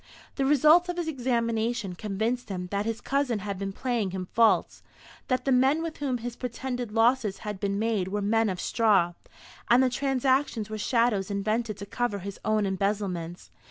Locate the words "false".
4.33-4.81